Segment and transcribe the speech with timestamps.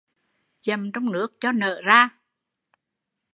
[0.65, 2.19] Dầm trong nước cho nở ra